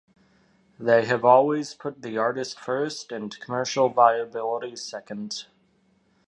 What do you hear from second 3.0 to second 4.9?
and commercial viability